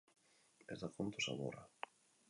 [0.75, 1.65] Ez da kontu xamurra.